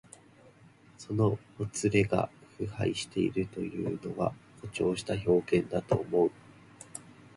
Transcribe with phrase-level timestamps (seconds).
[0.97, 6.31] そのほつれが腐敗しているというのは、誇張した表現だと思う。